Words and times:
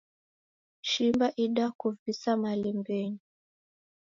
Shimba 0.89 1.27
idakuvisa 1.45 2.31
malembenyi. 2.41 3.19